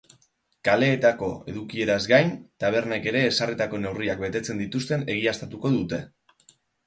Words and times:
Kaleetako 0.67 1.27
edukieraz 1.51 1.97
gain, 2.11 2.31
tabernek 2.63 3.05
ere 3.13 3.21
ezarritako 3.33 3.81
neurriak 3.83 4.25
betetzen 4.25 4.63
dituzten 4.65 5.05
egiaztatuko 5.17 5.73
dute. 5.77 6.01